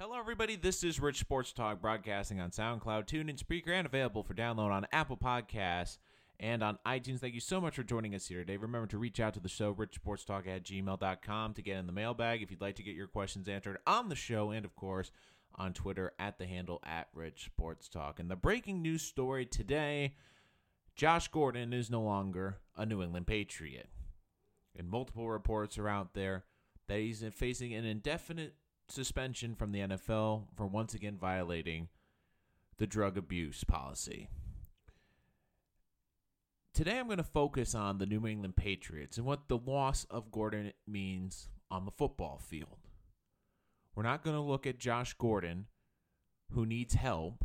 Hello, 0.00 0.18
everybody. 0.18 0.56
This 0.56 0.82
is 0.82 0.98
Rich 0.98 1.18
Sports 1.18 1.52
Talk, 1.52 1.82
broadcasting 1.82 2.40
on 2.40 2.52
SoundCloud, 2.52 3.06
TuneIn, 3.06 3.38
Spreaker, 3.38 3.68
and 3.68 3.84
available 3.84 4.22
for 4.22 4.32
download 4.32 4.70
on 4.70 4.86
Apple 4.92 5.18
Podcasts 5.18 5.98
and 6.38 6.62
on 6.62 6.78
iTunes. 6.86 7.18
Thank 7.18 7.34
you 7.34 7.40
so 7.40 7.60
much 7.60 7.74
for 7.76 7.82
joining 7.82 8.14
us 8.14 8.26
here 8.26 8.38
today. 8.38 8.56
Remember 8.56 8.86
to 8.86 8.96
reach 8.96 9.20
out 9.20 9.34
to 9.34 9.40
the 9.40 9.48
show, 9.50 9.74
richsportstalk 9.74 10.46
at 10.46 10.64
gmail.com, 10.64 11.52
to 11.52 11.60
get 11.60 11.76
in 11.76 11.86
the 11.86 11.92
mailbag 11.92 12.40
if 12.40 12.50
you'd 12.50 12.62
like 12.62 12.76
to 12.76 12.82
get 12.82 12.94
your 12.94 13.08
questions 13.08 13.46
answered 13.46 13.76
on 13.86 14.08
the 14.08 14.16
show, 14.16 14.52
and 14.52 14.64
of 14.64 14.74
course, 14.74 15.10
on 15.56 15.74
Twitter 15.74 16.14
at 16.18 16.38
the 16.38 16.46
handle 16.46 16.80
at 16.82 17.08
Rich 17.12 17.44
Sports 17.44 17.86
Talk. 17.90 18.18
And 18.18 18.30
the 18.30 18.36
breaking 18.36 18.80
news 18.80 19.02
story 19.02 19.44
today 19.44 20.14
Josh 20.96 21.28
Gordon 21.28 21.74
is 21.74 21.90
no 21.90 22.00
longer 22.00 22.56
a 22.74 22.86
New 22.86 23.02
England 23.02 23.26
Patriot. 23.26 23.90
And 24.74 24.88
multiple 24.88 25.28
reports 25.28 25.76
are 25.76 25.90
out 25.90 26.14
there 26.14 26.46
that 26.88 27.00
he's 27.00 27.22
facing 27.34 27.74
an 27.74 27.84
indefinite 27.84 28.54
suspension 28.92 29.54
from 29.54 29.72
the 29.72 29.80
NFL 29.80 30.44
for 30.56 30.66
once 30.66 30.94
again 30.94 31.16
violating 31.18 31.88
the 32.78 32.86
drug 32.86 33.16
abuse 33.16 33.64
policy. 33.64 34.28
Today 36.72 36.98
I'm 36.98 37.06
going 37.06 37.18
to 37.18 37.24
focus 37.24 37.74
on 37.74 37.98
the 37.98 38.06
New 38.06 38.26
England 38.26 38.56
Patriots 38.56 39.16
and 39.16 39.26
what 39.26 39.48
the 39.48 39.58
loss 39.58 40.06
of 40.10 40.30
Gordon 40.30 40.72
means 40.86 41.48
on 41.70 41.84
the 41.84 41.90
football 41.90 42.38
field. 42.38 42.78
We're 43.94 44.02
not 44.02 44.22
going 44.22 44.36
to 44.36 44.42
look 44.42 44.66
at 44.66 44.78
Josh 44.78 45.14
Gordon, 45.14 45.66
who 46.52 46.64
needs 46.64 46.94
help, 46.94 47.44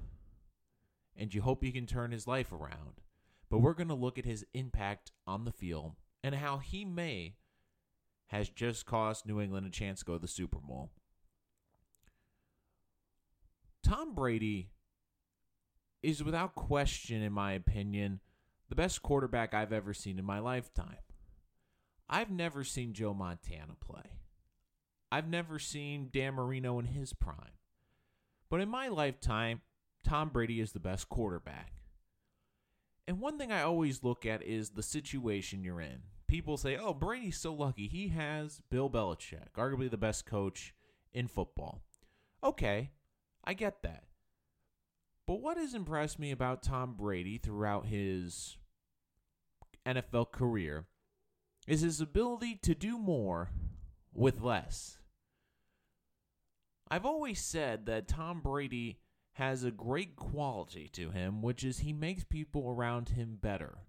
and 1.17 1.33
you 1.33 1.41
hope 1.41 1.63
he 1.63 1.71
can 1.71 1.85
turn 1.85 2.11
his 2.11 2.27
life 2.27 2.51
around. 2.51 3.01
But 3.49 3.59
we're 3.59 3.73
going 3.73 3.89
to 3.89 3.93
look 3.93 4.17
at 4.17 4.25
his 4.25 4.45
impact 4.53 5.11
on 5.27 5.45
the 5.45 5.51
field 5.51 5.93
and 6.23 6.35
how 6.35 6.57
he 6.57 6.85
may 6.85 7.35
has 8.27 8.49
just 8.49 8.85
cost 8.85 9.25
New 9.25 9.39
England 9.41 9.67
a 9.67 9.69
chance 9.69 9.99
to 9.99 10.05
go 10.05 10.13
to 10.13 10.19
the 10.19 10.27
Super 10.27 10.59
Bowl. 10.59 10.91
Tom 13.85 14.15
Brady 14.15 14.71
is 16.01 16.23
without 16.23 16.55
question, 16.55 17.21
in 17.21 17.31
my 17.31 17.53
opinion, 17.53 18.19
the 18.67 18.75
best 18.75 19.03
quarterback 19.03 19.53
I've 19.53 19.71
ever 19.71 19.93
seen 19.93 20.17
in 20.17 20.25
my 20.25 20.39
lifetime. 20.39 20.97
I've 22.09 22.31
never 22.31 22.63
seen 22.63 22.93
Joe 22.93 23.13
Montana 23.13 23.75
play. 23.79 24.17
I've 25.11 25.27
never 25.27 25.59
seen 25.59 26.09
Dan 26.11 26.33
Marino 26.33 26.79
in 26.79 26.85
his 26.85 27.13
prime. 27.13 27.59
But 28.49 28.59
in 28.59 28.69
my 28.69 28.87
lifetime, 28.87 29.61
Tom 30.03 30.29
Brady 30.29 30.59
is 30.59 30.71
the 30.71 30.79
best 30.79 31.07
quarterback. 31.07 31.73
And 33.07 33.19
one 33.19 33.37
thing 33.37 33.51
I 33.51 33.61
always 33.61 34.03
look 34.03 34.25
at 34.25 34.41
is 34.41 34.71
the 34.71 34.83
situation 34.83 35.63
you're 35.63 35.81
in. 35.81 36.01
People 36.27 36.57
say, 36.57 36.75
oh, 36.75 36.95
Brady's 36.95 37.37
so 37.37 37.53
lucky. 37.53 37.87
He 37.87 38.07
has 38.07 38.61
Bill 38.71 38.89
Belichick, 38.89 39.53
arguably 39.55 39.91
the 39.91 39.97
best 39.97 40.25
coach 40.25 40.73
in 41.13 41.27
football. 41.27 41.83
Okay, 42.43 42.89
I 43.45 43.53
get 43.53 43.83
that. 43.83 44.03
But 45.27 45.41
what 45.41 45.57
has 45.57 45.73
impressed 45.73 46.19
me 46.19 46.31
about 46.31 46.63
Tom 46.63 46.93
Brady 46.93 47.37
throughout 47.37 47.87
his 47.87 48.57
NFL 49.85 50.31
career 50.31 50.85
is 51.67 51.81
his 51.81 51.99
ability 51.99 52.59
to 52.63 52.75
do 52.75 52.97
more 52.97 53.49
with 54.13 54.41
less. 54.41 54.99
I've 56.89 57.05
always 57.05 57.39
said 57.39 57.87
that 57.87 58.07
Tom 58.07 58.41
Brady 58.41 58.99
has 59.33 59.63
a 59.63 59.71
great 59.71 60.15
quality 60.15 60.87
to 60.93 61.09
him, 61.09 61.41
which 61.41 61.63
is 61.63 61.79
he 61.79 61.91
makes 61.91 62.23
people 62.23 62.69
around 62.69 63.09
him 63.09 63.37
better. 63.41 63.79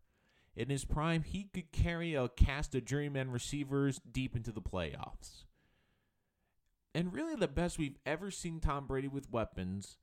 In 0.56 0.70
his 0.70 0.86
prime, 0.86 1.22
he 1.22 1.44
could 1.52 1.70
carry 1.70 2.14
a 2.14 2.28
cast 2.28 2.74
of 2.74 2.86
journeyman 2.86 3.30
receivers 3.30 4.00
deep 4.10 4.34
into 4.34 4.50
the 4.50 4.62
playoffs. 4.62 5.44
And 6.96 7.12
really, 7.12 7.36
the 7.36 7.46
best 7.46 7.78
we've 7.78 7.98
ever 8.06 8.30
seen 8.30 8.58
Tom 8.58 8.86
Brady 8.86 9.06
with 9.06 9.30
weapons 9.30 9.98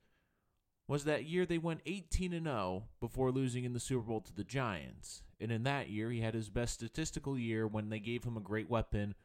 was 0.86 1.02
that 1.02 1.24
year 1.24 1.44
they 1.44 1.58
went 1.58 1.80
18 1.86 2.32
and 2.32 2.46
0 2.46 2.84
before 3.00 3.32
losing 3.32 3.64
in 3.64 3.72
the 3.72 3.80
Super 3.80 4.02
Bowl 4.02 4.20
to 4.20 4.32
the 4.32 4.44
Giants. 4.44 5.24
And 5.40 5.50
in 5.50 5.64
that 5.64 5.88
year, 5.90 6.12
he 6.12 6.20
had 6.20 6.34
his 6.34 6.50
best 6.50 6.74
statistical 6.74 7.36
year 7.36 7.66
when 7.66 7.88
they 7.88 7.98
gave 7.98 8.22
him 8.22 8.36
a 8.36 8.40
great 8.40 8.70
weapon, 8.70 9.16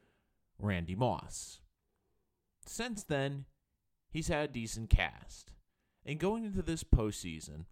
Randy 0.58 0.96
Moss. 0.96 1.60
Since 2.66 3.04
then, 3.04 3.46
he's 4.10 4.30
had 4.30 4.50
a 4.50 4.52
decent 4.52 4.90
cast. 4.90 5.54
And 6.04 6.18
going 6.20 6.46
into 6.46 6.64
this 6.64 6.84
postseason, 6.84 7.66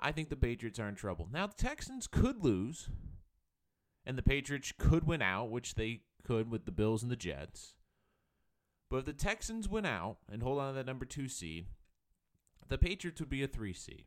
I 0.00 0.10
think 0.10 0.28
the 0.28 0.34
Patriots 0.34 0.80
are 0.80 0.88
in 0.88 0.96
trouble. 0.96 1.28
Now, 1.32 1.46
the 1.46 1.54
Texans 1.54 2.08
could 2.08 2.42
lose, 2.42 2.88
and 4.04 4.18
the 4.18 4.24
Patriots 4.24 4.72
could 4.76 5.06
win 5.06 5.22
out, 5.22 5.52
which 5.52 5.76
they 5.76 6.00
could 6.24 6.50
with 6.50 6.64
the 6.64 6.72
Bills 6.72 7.04
and 7.04 7.12
the 7.12 7.16
Jets. 7.16 7.74
But 8.94 9.00
if 9.00 9.06
the 9.06 9.12
Texans 9.12 9.68
win 9.68 9.86
out 9.86 10.18
and 10.30 10.40
hold 10.40 10.60
on 10.60 10.68
to 10.68 10.74
that 10.74 10.86
number 10.86 11.04
two 11.04 11.26
seed, 11.26 11.66
the 12.68 12.78
Patriots 12.78 13.20
would 13.20 13.28
be 13.28 13.42
a 13.42 13.48
three 13.48 13.72
seed. 13.72 14.04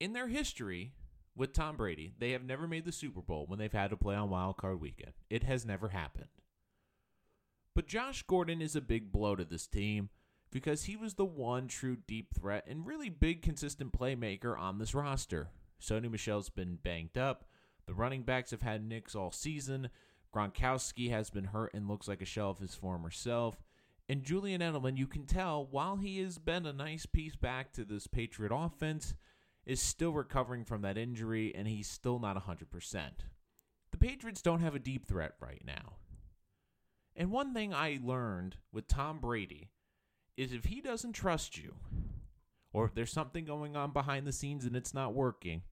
In 0.00 0.14
their 0.14 0.26
history 0.26 0.94
with 1.36 1.52
Tom 1.52 1.76
Brady, 1.76 2.12
they 2.18 2.32
have 2.32 2.42
never 2.42 2.66
made 2.66 2.84
the 2.84 2.90
Super 2.90 3.20
Bowl 3.20 3.44
when 3.46 3.60
they've 3.60 3.72
had 3.72 3.90
to 3.90 3.96
play 3.96 4.16
on 4.16 4.30
Wild 4.30 4.56
Card 4.56 4.80
Weekend. 4.80 5.12
It 5.30 5.44
has 5.44 5.64
never 5.64 5.90
happened. 5.90 6.26
But 7.72 7.86
Josh 7.86 8.24
Gordon 8.24 8.60
is 8.60 8.74
a 8.74 8.80
big 8.80 9.12
blow 9.12 9.36
to 9.36 9.44
this 9.44 9.68
team 9.68 10.08
because 10.50 10.86
he 10.86 10.96
was 10.96 11.14
the 11.14 11.24
one 11.24 11.68
true 11.68 11.98
deep 12.08 12.34
threat 12.34 12.64
and 12.66 12.84
really 12.84 13.10
big 13.10 13.42
consistent 13.42 13.96
playmaker 13.96 14.58
on 14.58 14.78
this 14.78 14.92
roster. 14.92 15.50
Sony 15.80 16.10
Michel's 16.10 16.50
been 16.50 16.80
banged 16.82 17.16
up. 17.16 17.44
The 17.86 17.94
running 17.94 18.22
backs 18.22 18.50
have 18.50 18.62
had 18.62 18.84
nicks 18.84 19.14
all 19.14 19.30
season. 19.30 19.88
Gronkowski 20.34 21.10
has 21.10 21.30
been 21.30 21.44
hurt 21.44 21.72
and 21.74 21.88
looks 21.88 22.08
like 22.08 22.22
a 22.22 22.26
shell 22.26 22.50
of 22.50 22.58
his 22.58 22.74
former 22.74 23.10
self. 23.10 23.62
And 24.08 24.22
Julian 24.22 24.60
Edelman, 24.60 24.96
you 24.96 25.06
can 25.06 25.26
tell, 25.26 25.66
while 25.70 25.96
he 25.96 26.18
has 26.20 26.38
been 26.38 26.66
a 26.66 26.72
nice 26.72 27.06
piece 27.06 27.36
back 27.36 27.72
to 27.72 27.84
this 27.84 28.06
Patriot 28.06 28.52
offense, 28.54 29.14
is 29.64 29.80
still 29.80 30.12
recovering 30.12 30.64
from 30.64 30.82
that 30.82 30.98
injury 30.98 31.54
and 31.54 31.68
he's 31.68 31.88
still 31.88 32.18
not 32.18 32.36
100%. 32.36 32.66
The 33.90 33.98
Patriots 33.98 34.42
don't 34.42 34.60
have 34.60 34.74
a 34.74 34.80
deep 34.80 35.06
threat 35.06 35.34
right 35.40 35.62
now. 35.64 35.94
And 37.14 37.30
one 37.30 37.52
thing 37.52 37.72
I 37.74 38.00
learned 38.02 38.56
with 38.72 38.88
Tom 38.88 39.20
Brady 39.20 39.70
is 40.36 40.52
if 40.52 40.64
he 40.64 40.80
doesn't 40.80 41.12
trust 41.12 41.58
you, 41.58 41.74
or 42.72 42.86
if 42.86 42.94
there's 42.94 43.12
something 43.12 43.44
going 43.44 43.76
on 43.76 43.92
behind 43.92 44.26
the 44.26 44.32
scenes 44.32 44.64
and 44.64 44.74
it's 44.74 44.94
not 44.94 45.14
working, 45.14 45.62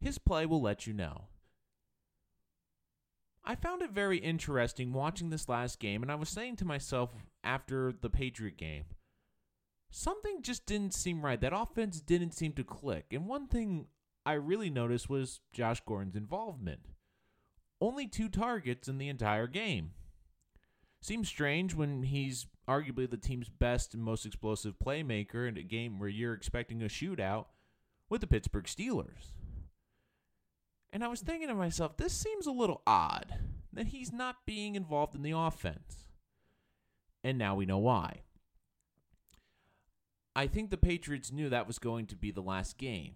his 0.00 0.18
play 0.18 0.46
will 0.46 0.62
let 0.62 0.86
you 0.86 0.94
know. 0.94 1.26
I 3.44 3.54
found 3.54 3.82
it 3.82 3.90
very 3.90 4.18
interesting 4.18 4.92
watching 4.92 5.30
this 5.30 5.48
last 5.48 5.80
game, 5.80 6.02
and 6.02 6.12
I 6.12 6.14
was 6.14 6.28
saying 6.28 6.56
to 6.56 6.64
myself 6.64 7.10
after 7.42 7.92
the 7.92 8.10
Patriot 8.10 8.56
game, 8.56 8.84
something 9.90 10.42
just 10.42 10.66
didn't 10.66 10.94
seem 10.94 11.24
right. 11.24 11.40
That 11.40 11.56
offense 11.56 12.00
didn't 12.00 12.32
seem 12.32 12.52
to 12.54 12.64
click. 12.64 13.06
And 13.12 13.26
one 13.26 13.46
thing 13.46 13.86
I 14.26 14.34
really 14.34 14.70
noticed 14.70 15.08
was 15.08 15.40
Josh 15.52 15.80
Gordon's 15.86 16.16
involvement. 16.16 16.80
Only 17.80 18.06
two 18.06 18.28
targets 18.28 18.88
in 18.88 18.98
the 18.98 19.08
entire 19.08 19.46
game. 19.46 19.92
Seems 21.00 21.28
strange 21.28 21.74
when 21.74 22.02
he's 22.02 22.46
arguably 22.68 23.08
the 23.08 23.16
team's 23.16 23.48
best 23.48 23.94
and 23.94 24.02
most 24.02 24.26
explosive 24.26 24.74
playmaker 24.78 25.48
in 25.48 25.56
a 25.56 25.62
game 25.62 25.98
where 25.98 26.10
you're 26.10 26.34
expecting 26.34 26.82
a 26.82 26.86
shootout 26.86 27.46
with 28.10 28.20
the 28.20 28.26
Pittsburgh 28.26 28.66
Steelers. 28.66 29.39
And 30.92 31.04
I 31.04 31.08
was 31.08 31.20
thinking 31.20 31.48
to 31.48 31.54
myself, 31.54 31.96
this 31.96 32.12
seems 32.12 32.46
a 32.46 32.52
little 32.52 32.82
odd 32.86 33.34
that 33.72 33.88
he's 33.88 34.12
not 34.12 34.44
being 34.46 34.74
involved 34.74 35.14
in 35.14 35.22
the 35.22 35.36
offense. 35.36 36.08
And 37.22 37.38
now 37.38 37.54
we 37.54 37.66
know 37.66 37.78
why. 37.78 38.22
I 40.34 40.46
think 40.46 40.70
the 40.70 40.76
Patriots 40.76 41.32
knew 41.32 41.48
that 41.48 41.66
was 41.66 41.78
going 41.78 42.06
to 42.06 42.16
be 42.16 42.30
the 42.30 42.40
last 42.40 42.78
game. 42.78 43.14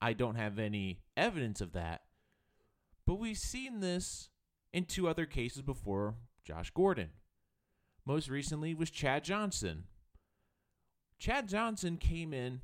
I 0.00 0.12
don't 0.12 0.36
have 0.36 0.58
any 0.58 1.00
evidence 1.16 1.60
of 1.60 1.72
that. 1.72 2.02
But 3.06 3.18
we've 3.18 3.38
seen 3.38 3.80
this 3.80 4.28
in 4.72 4.84
two 4.84 5.08
other 5.08 5.26
cases 5.26 5.62
before 5.62 6.14
Josh 6.44 6.70
Gordon. 6.70 7.10
Most 8.04 8.28
recently 8.28 8.74
was 8.74 8.90
Chad 8.90 9.24
Johnson. 9.24 9.84
Chad 11.18 11.48
Johnson 11.48 11.96
came 11.96 12.32
in 12.32 12.62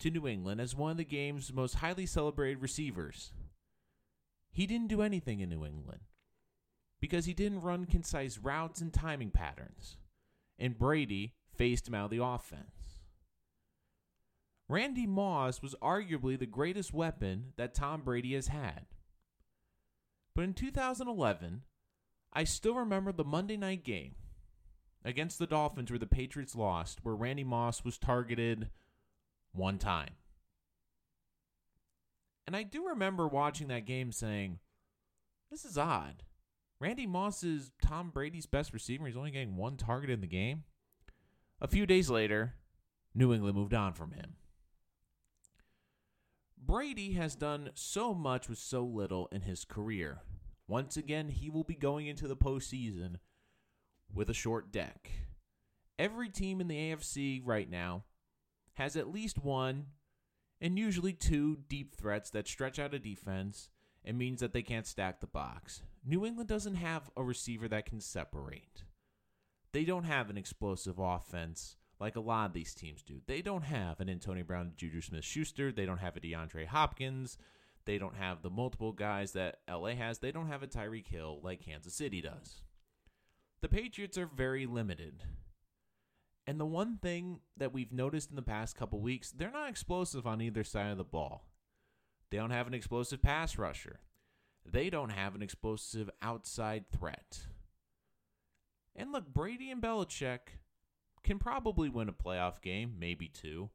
to 0.00 0.10
New 0.10 0.26
England 0.26 0.60
as 0.60 0.74
one 0.74 0.90
of 0.90 0.96
the 0.96 1.04
game's 1.04 1.52
most 1.52 1.76
highly 1.76 2.06
celebrated 2.06 2.60
receivers. 2.60 3.32
He 4.54 4.68
didn't 4.68 4.86
do 4.86 5.02
anything 5.02 5.40
in 5.40 5.48
New 5.48 5.64
England 5.64 6.02
because 7.00 7.24
he 7.24 7.34
didn't 7.34 7.62
run 7.62 7.86
concise 7.86 8.38
routes 8.38 8.80
and 8.80 8.92
timing 8.92 9.32
patterns. 9.32 9.96
And 10.60 10.78
Brady 10.78 11.34
phased 11.56 11.88
him 11.88 11.94
out 11.94 12.04
of 12.04 12.10
the 12.12 12.24
offense. 12.24 13.00
Randy 14.68 15.08
Moss 15.08 15.60
was 15.60 15.74
arguably 15.82 16.38
the 16.38 16.46
greatest 16.46 16.94
weapon 16.94 17.52
that 17.56 17.74
Tom 17.74 18.02
Brady 18.02 18.34
has 18.34 18.46
had. 18.46 18.86
But 20.36 20.44
in 20.44 20.54
2011, 20.54 21.62
I 22.32 22.44
still 22.44 22.76
remember 22.76 23.10
the 23.10 23.24
Monday 23.24 23.56
night 23.56 23.82
game 23.82 24.14
against 25.04 25.40
the 25.40 25.48
Dolphins 25.48 25.90
where 25.90 25.98
the 25.98 26.06
Patriots 26.06 26.54
lost, 26.54 27.00
where 27.02 27.16
Randy 27.16 27.44
Moss 27.44 27.84
was 27.84 27.98
targeted 27.98 28.70
one 29.52 29.78
time. 29.78 30.14
And 32.46 32.54
I 32.54 32.62
do 32.62 32.88
remember 32.88 33.26
watching 33.26 33.68
that 33.68 33.86
game 33.86 34.12
saying, 34.12 34.58
this 35.50 35.64
is 35.64 35.78
odd. 35.78 36.22
Randy 36.80 37.06
Moss 37.06 37.42
is 37.42 37.70
Tom 37.80 38.10
Brady's 38.10 38.46
best 38.46 38.72
receiver. 38.72 39.06
He's 39.06 39.16
only 39.16 39.30
getting 39.30 39.56
one 39.56 39.76
target 39.76 40.10
in 40.10 40.20
the 40.20 40.26
game. 40.26 40.64
A 41.60 41.68
few 41.68 41.86
days 41.86 42.10
later, 42.10 42.54
New 43.14 43.32
England 43.32 43.56
moved 43.56 43.72
on 43.72 43.94
from 43.94 44.12
him. 44.12 44.34
Brady 46.58 47.12
has 47.12 47.34
done 47.34 47.70
so 47.74 48.14
much 48.14 48.48
with 48.48 48.58
so 48.58 48.82
little 48.84 49.28
in 49.30 49.42
his 49.42 49.64
career. 49.64 50.20
Once 50.66 50.96
again, 50.96 51.28
he 51.28 51.50
will 51.50 51.64
be 51.64 51.74
going 51.74 52.06
into 52.06 52.26
the 52.26 52.36
postseason 52.36 53.16
with 54.12 54.30
a 54.30 54.34
short 54.34 54.72
deck. 54.72 55.10
Every 55.98 56.28
team 56.28 56.60
in 56.60 56.68
the 56.68 56.76
AFC 56.76 57.42
right 57.44 57.70
now 57.70 58.04
has 58.74 58.96
at 58.96 59.12
least 59.12 59.44
one 59.44 59.86
and 60.60 60.78
usually 60.78 61.12
two 61.12 61.58
deep 61.68 61.94
threats 61.96 62.30
that 62.30 62.48
stretch 62.48 62.78
out 62.78 62.94
a 62.94 62.98
defense 62.98 63.70
and 64.04 64.18
means 64.18 64.40
that 64.40 64.52
they 64.52 64.62
can't 64.62 64.86
stack 64.86 65.20
the 65.20 65.26
box. 65.26 65.82
New 66.04 66.24
England 66.24 66.48
doesn't 66.48 66.76
have 66.76 67.10
a 67.16 67.22
receiver 67.22 67.68
that 67.68 67.86
can 67.86 68.00
separate. 68.00 68.84
They 69.72 69.84
don't 69.84 70.04
have 70.04 70.30
an 70.30 70.38
explosive 70.38 70.98
offense 70.98 71.76
like 71.98 72.16
a 72.16 72.20
lot 72.20 72.46
of 72.46 72.52
these 72.52 72.74
teams 72.74 73.02
do. 73.02 73.20
They 73.26 73.40
don't 73.40 73.64
have 73.64 74.00
an 74.00 74.08
Antonio 74.08 74.44
Brown, 74.44 74.72
Juju 74.76 75.00
Smith 75.00 75.24
Schuster. 75.24 75.72
They 75.72 75.86
don't 75.86 75.98
have 75.98 76.16
a 76.16 76.20
DeAndre 76.20 76.66
Hopkins. 76.66 77.38
They 77.86 77.98
don't 77.98 78.16
have 78.16 78.42
the 78.42 78.50
multiple 78.50 78.92
guys 78.92 79.32
that 79.32 79.60
LA 79.68 79.90
has. 79.90 80.18
They 80.18 80.32
don't 80.32 80.48
have 80.48 80.62
a 80.62 80.66
Tyreek 80.66 81.06
Hill 81.06 81.40
like 81.42 81.64
Kansas 81.64 81.94
City 81.94 82.20
does. 82.20 82.62
The 83.60 83.68
Patriots 83.68 84.18
are 84.18 84.26
very 84.26 84.66
limited. 84.66 85.22
And 86.46 86.60
the 86.60 86.66
one 86.66 86.98
thing 86.98 87.40
that 87.56 87.72
we've 87.72 87.92
noticed 87.92 88.30
in 88.30 88.36
the 88.36 88.42
past 88.42 88.76
couple 88.76 89.00
weeks, 89.00 89.30
they're 89.30 89.50
not 89.50 89.70
explosive 89.70 90.26
on 90.26 90.42
either 90.42 90.64
side 90.64 90.90
of 90.90 90.98
the 90.98 91.04
ball. 91.04 91.46
They 92.30 92.36
don't 92.36 92.50
have 92.50 92.66
an 92.66 92.74
explosive 92.74 93.22
pass 93.22 93.56
rusher. 93.56 94.00
They 94.66 94.90
don't 94.90 95.10
have 95.10 95.34
an 95.34 95.42
explosive 95.42 96.10
outside 96.20 96.84
threat. 96.90 97.46
And 98.96 99.12
look, 99.12 99.26
Brady 99.26 99.70
and 99.70 99.82
Belichick 99.82 100.58
can 101.22 101.38
probably 101.38 101.88
win 101.88 102.08
a 102.08 102.12
playoff 102.12 102.60
game, 102.60 102.94
maybe 102.98 103.28
two. 103.28 103.70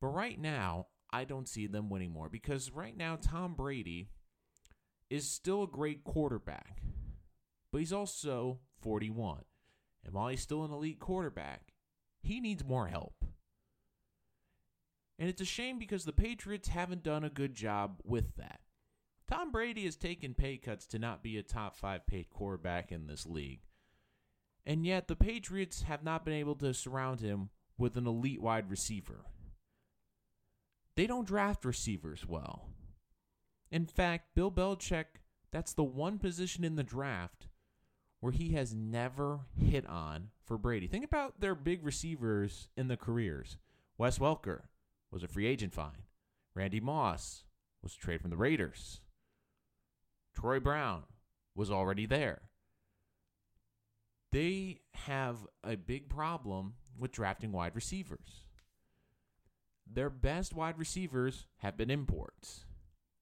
But 0.00 0.08
right 0.08 0.38
now, 0.38 0.88
I 1.10 1.24
don't 1.24 1.48
see 1.48 1.66
them 1.66 1.88
winning 1.88 2.12
more 2.12 2.28
because 2.28 2.70
right 2.70 2.96
now, 2.96 3.16
Tom 3.20 3.54
Brady 3.54 4.08
is 5.10 5.30
still 5.30 5.62
a 5.62 5.68
great 5.68 6.04
quarterback, 6.04 6.82
but 7.70 7.78
he's 7.78 7.92
also 7.92 8.58
41. 8.80 9.44
And 10.04 10.14
while 10.14 10.28
he's 10.28 10.42
still 10.42 10.64
an 10.64 10.72
elite 10.72 11.00
quarterback, 11.00 11.72
he 12.22 12.40
needs 12.40 12.64
more 12.64 12.88
help. 12.88 13.24
And 15.18 15.28
it's 15.28 15.40
a 15.40 15.46
shame 15.46 15.78
because 15.78 16.04
the 16.04 16.12
Patriots 16.12 16.68
haven't 16.68 17.02
done 17.02 17.24
a 17.24 17.30
good 17.30 17.54
job 17.54 18.00
with 18.04 18.36
that. 18.36 18.60
Tom 19.30 19.52
Brady 19.52 19.84
has 19.84 19.96
taken 19.96 20.34
pay 20.34 20.56
cuts 20.56 20.86
to 20.88 20.98
not 20.98 21.22
be 21.22 21.38
a 21.38 21.42
top 21.42 21.76
five 21.76 22.06
paid 22.06 22.28
quarterback 22.30 22.92
in 22.92 23.06
this 23.06 23.24
league. 23.24 23.62
And 24.66 24.84
yet 24.84 25.08
the 25.08 25.16
Patriots 25.16 25.82
have 25.82 26.02
not 26.02 26.24
been 26.24 26.34
able 26.34 26.56
to 26.56 26.74
surround 26.74 27.20
him 27.20 27.50
with 27.78 27.96
an 27.96 28.06
elite 28.06 28.42
wide 28.42 28.70
receiver. 28.70 29.24
They 30.96 31.06
don't 31.06 31.26
draft 31.26 31.64
receivers 31.64 32.26
well. 32.26 32.68
In 33.70 33.86
fact, 33.86 34.34
Bill 34.34 34.50
Belichick, 34.50 35.06
that's 35.50 35.72
the 35.72 35.84
one 35.84 36.18
position 36.18 36.64
in 36.64 36.76
the 36.76 36.82
draft 36.82 37.48
where 38.24 38.32
he 38.32 38.54
has 38.54 38.74
never 38.74 39.40
hit 39.54 39.86
on 39.86 40.30
for 40.46 40.56
Brady. 40.56 40.86
Think 40.86 41.04
about 41.04 41.40
their 41.40 41.54
big 41.54 41.84
receivers 41.84 42.68
in 42.74 42.88
the 42.88 42.96
careers. 42.96 43.58
Wes 43.98 44.18
Welker 44.18 44.62
was 45.10 45.22
a 45.22 45.28
free 45.28 45.44
agent 45.44 45.74
fine. 45.74 46.04
Randy 46.54 46.80
Moss 46.80 47.44
was 47.82 47.92
a 47.92 47.98
trade 47.98 48.22
from 48.22 48.30
the 48.30 48.38
Raiders. 48.38 49.00
Troy 50.34 50.58
Brown 50.58 51.02
was 51.54 51.70
already 51.70 52.06
there. 52.06 52.40
They 54.32 54.78
have 54.94 55.46
a 55.62 55.76
big 55.76 56.08
problem 56.08 56.76
with 56.98 57.12
drafting 57.12 57.52
wide 57.52 57.74
receivers. 57.74 58.46
Their 59.86 60.08
best 60.08 60.54
wide 60.54 60.78
receivers 60.78 61.44
have 61.58 61.76
been 61.76 61.90
imports. 61.90 62.64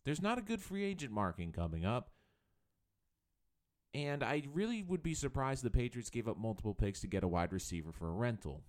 There's 0.04 0.22
not 0.22 0.38
a 0.38 0.43
good 0.43 0.62
free 0.62 0.84
agent 0.84 1.12
marking 1.12 1.50
coming 1.50 1.84
up. 1.84 2.12
And 3.94 4.22
I 4.22 4.42
really 4.52 4.82
would 4.82 5.02
be 5.02 5.14
surprised 5.14 5.62
the 5.62 5.70
Patriots 5.70 6.10
gave 6.10 6.28
up 6.28 6.38
multiple 6.38 6.74
picks 6.74 7.00
to 7.00 7.06
get 7.06 7.24
a 7.24 7.28
wide 7.28 7.52
receiver 7.52 7.92
for 7.92 8.08
a 8.08 8.12
rental. 8.12 8.62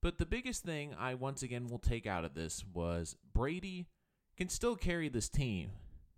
But 0.00 0.18
the 0.18 0.26
biggest 0.26 0.62
thing 0.62 0.94
I 0.98 1.14
once 1.14 1.42
again 1.42 1.66
will 1.68 1.78
take 1.78 2.06
out 2.06 2.24
of 2.24 2.34
this 2.34 2.64
was 2.72 3.16
Brady 3.34 3.88
can 4.36 4.48
still 4.48 4.76
carry 4.76 5.08
this 5.08 5.28
team, 5.28 5.70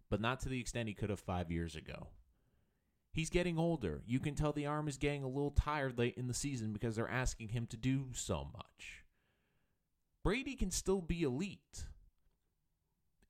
but 0.08 0.20
not 0.20 0.40
to 0.40 0.48
the 0.48 0.60
extent 0.60 0.88
he 0.88 0.94
could 0.94 1.10
have 1.10 1.20
five 1.20 1.50
years 1.50 1.74
ago. 1.74 2.08
He's 3.12 3.30
getting 3.30 3.58
older. 3.58 4.02
You 4.06 4.20
can 4.20 4.34
tell 4.34 4.52
the 4.52 4.66
arm 4.66 4.88
is 4.88 4.96
getting 4.96 5.24
a 5.24 5.28
little 5.28 5.50
tired 5.50 5.98
late 5.98 6.16
in 6.16 6.28
the 6.28 6.34
season 6.34 6.72
because 6.72 6.96
they're 6.96 7.10
asking 7.10 7.48
him 7.48 7.66
to 7.66 7.76
do 7.76 8.06
so 8.12 8.48
much. 8.52 9.04
Brady 10.22 10.54
can 10.54 10.70
still 10.70 11.00
be 11.00 11.22
elite. 11.22 11.86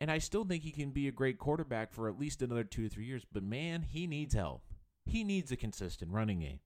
And 0.02 0.10
I 0.10 0.18
still 0.18 0.44
think 0.44 0.64
he 0.64 0.72
can 0.72 0.90
be 0.90 1.06
a 1.06 1.12
great 1.12 1.38
quarterback 1.38 1.92
for 1.92 2.08
at 2.08 2.18
least 2.18 2.42
another 2.42 2.64
two 2.64 2.86
or 2.86 2.88
three 2.88 3.04
years. 3.04 3.24
But 3.32 3.44
man, 3.44 3.82
he 3.82 4.08
needs 4.08 4.34
help. 4.34 4.64
He 5.06 5.22
needs 5.22 5.52
a 5.52 5.56
consistent 5.56 6.10
running 6.10 6.40
game. 6.40 6.58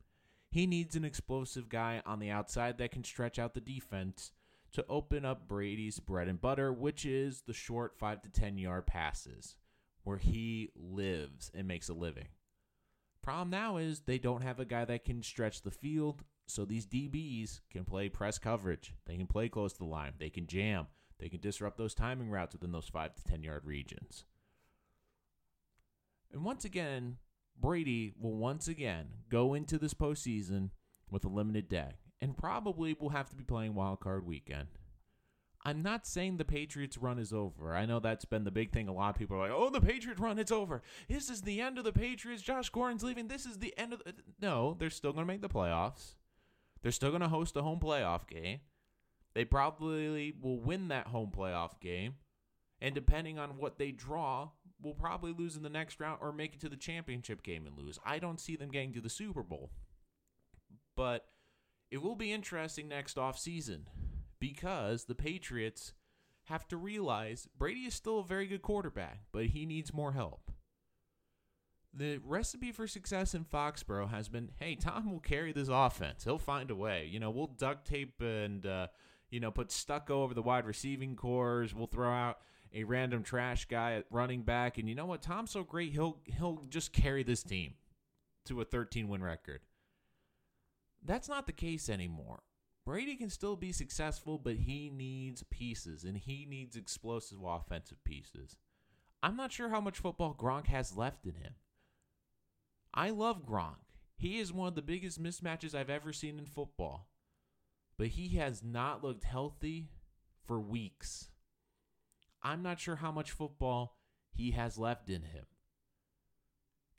He 0.50 0.66
needs 0.66 0.96
an 0.96 1.04
explosive 1.04 1.68
guy 1.68 2.00
on 2.06 2.18
the 2.18 2.30
outside 2.30 2.78
that 2.78 2.92
can 2.92 3.04
stretch 3.04 3.38
out 3.38 3.52
the 3.52 3.60
defense 3.60 4.32
to 4.72 4.86
open 4.88 5.26
up 5.26 5.46
Brady's 5.46 6.00
bread 6.00 6.28
and 6.28 6.40
butter, 6.40 6.72
which 6.72 7.04
is 7.04 7.42
the 7.42 7.52
short 7.52 7.98
5 7.98 8.22
to 8.22 8.30
10 8.30 8.56
yard 8.56 8.86
passes 8.86 9.56
where 10.02 10.16
he 10.16 10.70
lives 10.74 11.50
and 11.54 11.68
makes 11.68 11.90
a 11.90 11.94
living. 11.94 12.28
Problem 13.20 13.50
now 13.50 13.76
is 13.76 14.00
they 14.00 14.18
don't 14.18 14.44
have 14.44 14.60
a 14.60 14.64
guy 14.64 14.86
that 14.86 15.04
can 15.04 15.22
stretch 15.22 15.60
the 15.60 15.70
field, 15.70 16.24
so 16.46 16.64
these 16.64 16.86
DBs 16.86 17.60
can 17.70 17.84
play 17.84 18.08
press 18.08 18.38
coverage. 18.38 18.94
They 19.04 19.18
can 19.18 19.26
play 19.26 19.50
close 19.50 19.74
to 19.74 19.80
the 19.80 19.84
line. 19.84 20.14
They 20.18 20.30
can 20.30 20.46
jam. 20.46 20.86
They 21.18 21.28
can 21.28 21.40
disrupt 21.40 21.78
those 21.78 21.94
timing 21.94 22.30
routes 22.30 22.54
within 22.54 22.72
those 22.72 22.88
5 22.88 23.14
to 23.14 23.24
10 23.24 23.42
yard 23.42 23.62
regions. 23.64 24.24
And 26.32 26.44
once 26.44 26.64
again, 26.64 27.16
Brady 27.58 28.12
will 28.20 28.36
once 28.36 28.68
again 28.68 29.06
go 29.30 29.54
into 29.54 29.78
this 29.78 29.94
postseason 29.94 30.70
with 31.10 31.24
a 31.24 31.28
limited 31.28 31.68
deck 31.68 31.96
and 32.20 32.36
probably 32.36 32.96
will 32.98 33.10
have 33.10 33.30
to 33.30 33.36
be 33.36 33.44
playing 33.44 33.74
wild 33.74 34.00
card 34.00 34.26
weekend. 34.26 34.68
I'm 35.64 35.82
not 35.82 36.06
saying 36.06 36.36
the 36.36 36.44
Patriots 36.44 36.96
run 36.96 37.19
is 37.19 37.32
over. 37.32 37.74
I 37.74 37.86
know 37.86 37.98
that's 37.98 38.24
been 38.24 38.44
the 38.44 38.52
big 38.52 38.70
thing. 38.70 38.86
A 38.86 38.92
lot 38.92 39.10
of 39.10 39.16
people 39.16 39.36
are 39.36 39.40
like, 39.40 39.50
"Oh, 39.52 39.69
the 39.69 39.80
Patriots 39.80 40.20
run, 40.20 40.38
it's 40.38 40.52
over. 40.52 40.82
This 41.08 41.28
is 41.28 41.42
the 41.42 41.60
end 41.60 41.76
of 41.76 41.84
the 41.84 41.92
Patriots. 41.92 42.42
Josh 42.42 42.70
Gordon's 42.70 43.02
leaving. 43.02 43.26
This 43.26 43.46
is 43.46 43.58
the 43.58 43.76
end 43.76 43.92
of 43.92 44.02
the 44.04 44.14
No, 44.40 44.76
they're 44.78 44.90
still 44.90 45.12
going 45.12 45.26
to 45.26 45.32
make 45.32 45.42
the 45.42 45.48
playoffs. 45.48 46.14
They're 46.82 46.92
still 46.92 47.10
going 47.10 47.22
to 47.22 47.28
host 47.28 47.56
a 47.56 47.62
home 47.62 47.80
playoff 47.80 48.28
game. 48.28 48.60
They 49.36 49.44
probably 49.44 50.32
will 50.40 50.58
win 50.58 50.88
that 50.88 51.08
home 51.08 51.31
playoff 51.31 51.78
game. 51.78 52.14
And 52.81 52.94
depending 52.94 53.38
on 53.38 53.58
what 53.58 53.76
they 53.76 53.90
draw, 53.90 54.48
will 54.81 54.94
probably 54.94 55.34
lose 55.34 55.58
in 55.58 55.62
the 55.62 55.69
next 55.69 56.00
round 56.00 56.20
or 56.22 56.32
make 56.32 56.55
it 56.55 56.60
to 56.60 56.70
the 56.70 56.76
championship 56.76 57.43
game 57.43 57.66
and 57.66 57.76
lose. 57.76 57.98
I 58.02 58.19
don't 58.19 58.40
see 58.40 58.56
them 58.56 58.70
getting 58.70 58.94
to 58.94 59.00
the 59.02 59.10
Super 59.10 59.43
Bowl. 59.43 59.72
But 60.96 61.26
it 61.90 61.98
will 61.98 62.14
be 62.14 62.32
interesting 62.32 62.88
next 62.88 63.19
off 63.19 63.38
season 63.38 63.90
because 64.40 65.05
the 65.05 65.14
Patriots 65.14 65.93
have 66.44 66.66
to 66.69 66.78
realize 66.78 67.46
Brady 67.58 67.81
is 67.81 67.93
still 67.93 68.20
a 68.20 68.24
very 68.24 68.46
good 68.46 68.62
quarterback, 68.62 69.20
but 69.32 69.46
he 69.46 69.66
needs 69.66 69.93
more 69.93 70.12
help. 70.12 70.50
The 71.93 72.20
recipe 72.24 72.72
for 72.72 72.86
success 72.86 73.34
in 73.34 73.44
Foxborough 73.44 74.08
has 74.08 74.31
been, 74.31 74.52
hey, 74.58 74.76
Tom 74.76 75.12
will 75.12 75.20
carry 75.20 75.52
this 75.52 75.69
offense. 75.69 76.24
He'll 76.24 76.38
find 76.38 76.70
a 76.70 76.74
way. 76.74 77.06
You 77.10 77.20
know, 77.20 77.28
we'll 77.28 77.48
duct 77.48 77.86
tape 77.86 78.22
and 78.22 78.64
uh, 78.64 78.86
you 79.30 79.40
know, 79.40 79.50
put 79.50 79.70
stucco 79.70 80.22
over 80.22 80.34
the 80.34 80.42
wide 80.42 80.66
receiving 80.66 81.16
cores. 81.16 81.74
We'll 81.74 81.86
throw 81.86 82.10
out 82.10 82.38
a 82.72 82.84
random 82.84 83.22
trash 83.22 83.66
guy 83.66 83.94
at 83.94 84.06
running 84.10 84.42
back, 84.42 84.78
and 84.78 84.88
you 84.88 84.94
know 84.94 85.06
what? 85.06 85.22
Tom's 85.22 85.50
so 85.50 85.64
great, 85.64 85.92
he'll 85.92 86.18
he'll 86.24 86.64
just 86.68 86.92
carry 86.92 87.22
this 87.22 87.42
team 87.42 87.74
to 88.46 88.60
a 88.60 88.64
13 88.64 89.08
win 89.08 89.22
record. 89.22 89.60
That's 91.04 91.28
not 91.28 91.46
the 91.46 91.52
case 91.52 91.88
anymore. 91.88 92.40
Brady 92.84 93.16
can 93.16 93.30
still 93.30 93.56
be 93.56 93.72
successful, 93.72 94.38
but 94.38 94.56
he 94.56 94.90
needs 94.90 95.42
pieces, 95.50 96.04
and 96.04 96.16
he 96.16 96.46
needs 96.48 96.76
explosive 96.76 97.38
offensive 97.44 98.02
pieces. 98.04 98.56
I'm 99.22 99.36
not 99.36 99.50
sure 99.50 99.70
how 99.70 99.80
much 99.80 99.98
football 99.98 100.36
Gronk 100.38 100.66
has 100.66 100.96
left 100.96 101.26
in 101.26 101.34
him. 101.34 101.54
I 102.94 103.10
love 103.10 103.44
Gronk. 103.44 103.76
He 104.16 104.38
is 104.38 104.52
one 104.52 104.68
of 104.68 104.76
the 104.76 104.82
biggest 104.82 105.20
mismatches 105.20 105.74
I've 105.74 105.90
ever 105.90 106.12
seen 106.12 106.38
in 106.38 106.46
football 106.46 107.08
but 107.98 108.08
he 108.08 108.36
has 108.36 108.62
not 108.62 109.03
looked 109.03 109.24
healthy 109.24 109.88
for 110.46 110.60
weeks. 110.60 111.29
I'm 112.43 112.62
not 112.62 112.79
sure 112.79 112.96
how 112.96 113.10
much 113.10 113.31
football 113.31 113.96
he 114.32 114.53
has 114.53 114.79
left 114.79 115.08
in 115.08 115.22
him. 115.22 115.46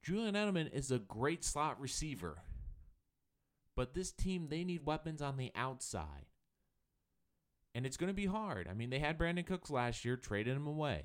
Julian 0.01 0.35
Edelman 0.35 0.73
is 0.73 0.91
a 0.91 0.99
great 0.99 1.43
slot 1.43 1.79
receiver, 1.79 2.43
but 3.75 3.93
this 3.93 4.11
team, 4.11 4.47
they 4.49 4.63
need 4.63 4.85
weapons 4.85 5.21
on 5.21 5.37
the 5.37 5.51
outside. 5.55 6.25
And 7.75 7.85
it's 7.85 7.97
going 7.97 8.07
to 8.09 8.13
be 8.13 8.25
hard. 8.25 8.67
I 8.67 8.73
mean, 8.73 8.89
they 8.89 8.99
had 8.99 9.19
Brandin 9.19 9.45
Cooks 9.45 9.69
last 9.69 10.03
year, 10.03 10.15
traded 10.17 10.55
him 10.55 10.65
away. 10.65 11.03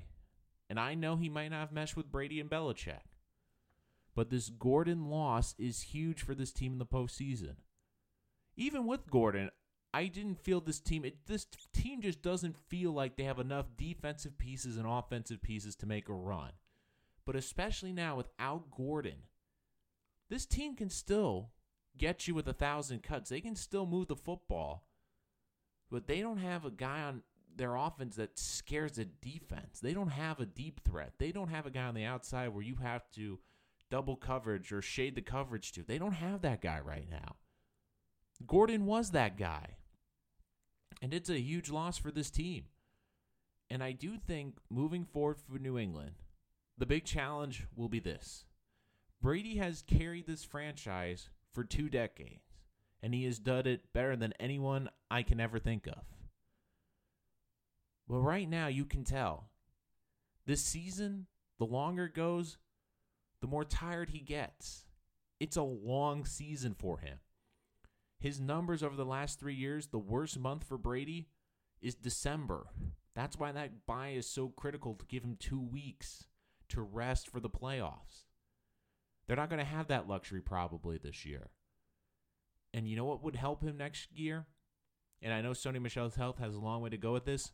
And 0.69 0.79
I 0.79 0.95
know 0.95 1.17
he 1.17 1.29
might 1.29 1.49
not 1.49 1.59
have 1.59 1.71
meshed 1.71 1.95
with 1.95 2.11
Brady 2.11 2.39
and 2.39 2.49
Belichick. 2.49 3.01
But 4.15 4.31
this 4.31 4.49
Gordon 4.49 5.09
loss 5.09 5.53
is 5.59 5.81
huge 5.81 6.21
for 6.23 6.33
this 6.33 6.51
team 6.51 6.73
in 6.73 6.79
the 6.79 6.85
postseason. 6.85 7.57
even 8.55 8.85
with 8.85 9.09
Gordon, 9.09 9.49
I 9.93 10.07
didn't 10.07 10.43
feel 10.43 10.59
this 10.59 10.79
team. 10.79 11.05
It, 11.05 11.27
this 11.27 11.45
team 11.71 12.01
just 12.01 12.21
doesn't 12.21 12.57
feel 12.67 12.91
like 12.91 13.15
they 13.15 13.23
have 13.23 13.39
enough 13.39 13.67
defensive 13.77 14.37
pieces 14.37 14.77
and 14.77 14.87
offensive 14.87 15.41
pieces 15.41 15.75
to 15.77 15.85
make 15.85 16.09
a 16.09 16.13
run. 16.13 16.51
But 17.25 17.35
especially 17.35 17.93
now 17.93 18.17
without 18.17 18.71
Gordon, 18.75 19.27
this 20.29 20.45
team 20.45 20.75
can 20.75 20.89
still 20.89 21.51
get 21.95 22.27
you 22.27 22.33
with 22.33 22.47
a 22.47 22.53
thousand 22.53 23.03
cuts. 23.03 23.29
They 23.29 23.41
can 23.41 23.55
still 23.55 23.85
move 23.85 24.07
the 24.07 24.15
football, 24.15 24.87
but 25.91 26.07
they 26.07 26.21
don't 26.21 26.39
have 26.39 26.65
a 26.65 26.71
guy 26.71 27.01
on 27.01 27.21
their 27.55 27.75
offense 27.75 28.15
that 28.15 28.39
scares 28.39 28.93
the 28.93 29.05
defense. 29.05 29.79
They 29.79 29.93
don't 29.93 30.09
have 30.09 30.39
a 30.39 30.45
deep 30.47 30.81
threat. 30.83 31.13
They 31.19 31.31
don't 31.31 31.49
have 31.49 31.67
a 31.67 31.71
guy 31.71 31.83
on 31.83 31.93
the 31.93 32.05
outside 32.05 32.49
where 32.49 32.63
you 32.63 32.77
have 32.81 33.09
to 33.11 33.39
double 33.91 34.15
coverage 34.15 34.71
or 34.71 34.81
shade 34.81 35.13
the 35.13 35.21
coverage 35.21 35.71
to. 35.73 35.83
They 35.83 35.99
don't 35.99 36.13
have 36.13 36.41
that 36.41 36.61
guy 36.61 36.79
right 36.79 37.07
now. 37.09 37.35
Gordon 38.47 38.87
was 38.87 39.11
that 39.11 39.37
guy. 39.37 39.75
And 41.03 41.13
it's 41.13 41.29
a 41.29 41.37
huge 41.37 41.69
loss 41.69 41.97
for 41.97 42.11
this 42.11 42.31
team. 42.31 42.63
And 43.69 43.83
I 43.83 43.91
do 43.91 44.17
think 44.17 44.55
moving 44.69 45.03
forward 45.03 45.37
for 45.37 45.59
New 45.59 45.77
England, 45.77 46.13
the 46.77 46.85
big 46.85 47.03
challenge 47.03 47.67
will 47.75 47.89
be 47.89 47.99
this 47.99 48.45
Brady 49.21 49.57
has 49.57 49.83
carried 49.85 50.27
this 50.27 50.45
franchise 50.45 51.29
for 51.51 51.65
two 51.65 51.89
decades, 51.89 52.55
and 53.01 53.13
he 53.13 53.25
has 53.25 53.37
done 53.37 53.67
it 53.67 53.91
better 53.91 54.15
than 54.15 54.33
anyone 54.39 54.89
I 55.11 55.23
can 55.23 55.41
ever 55.41 55.59
think 55.59 55.87
of. 55.87 56.03
But 58.07 58.19
right 58.19 58.49
now, 58.49 58.67
you 58.67 58.85
can 58.85 59.03
tell 59.03 59.49
this 60.45 60.63
season, 60.63 61.27
the 61.59 61.65
longer 61.65 62.05
it 62.05 62.15
goes, 62.15 62.57
the 63.41 63.47
more 63.47 63.65
tired 63.65 64.11
he 64.11 64.19
gets. 64.19 64.85
It's 65.41 65.57
a 65.57 65.63
long 65.63 66.23
season 66.23 66.75
for 66.79 66.99
him. 66.99 67.19
His 68.23 68.39
numbers 68.39 68.81
over 68.81 68.95
the 68.95 69.03
last 69.03 69.37
three 69.37 69.53
years, 69.53 69.87
the 69.87 69.99
worst 69.99 70.39
month 70.39 70.63
for 70.63 70.77
Brady 70.77 71.27
is 71.81 71.93
December. 71.93 72.67
That's 73.13 73.37
why 73.37 73.51
that 73.51 73.85
bye 73.85 74.11
is 74.11 74.25
so 74.25 74.47
critical 74.47 74.93
to 74.93 75.05
give 75.07 75.25
him 75.25 75.35
two 75.37 75.59
weeks 75.59 76.27
to 76.69 76.81
rest 76.81 77.27
for 77.27 77.41
the 77.41 77.49
playoffs. 77.49 78.23
They're 79.27 79.35
not 79.35 79.49
going 79.49 79.59
to 79.59 79.65
have 79.65 79.87
that 79.87 80.07
luxury 80.07 80.39
probably 80.39 80.97
this 80.97 81.25
year. 81.25 81.49
And 82.73 82.87
you 82.87 82.95
know 82.95 83.03
what 83.03 83.21
would 83.25 83.35
help 83.35 83.61
him 83.61 83.75
next 83.75 84.07
year? 84.17 84.45
And 85.21 85.33
I 85.33 85.41
know 85.41 85.51
Sony 85.51 85.81
Michel's 85.81 86.15
health 86.15 86.37
has 86.37 86.55
a 86.55 86.61
long 86.61 86.81
way 86.81 86.91
to 86.91 86.97
go 86.97 87.11
with 87.11 87.25
this, 87.25 87.51